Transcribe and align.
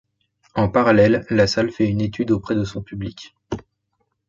En 0.55 0.67
parallèle, 0.67 1.27
la 1.29 1.45
salle 1.45 1.69
fait 1.69 1.87
une 1.87 2.01
étude 2.01 2.31
auprès 2.31 2.55
de 2.55 2.63
son 2.63 2.81
public. 2.81 3.35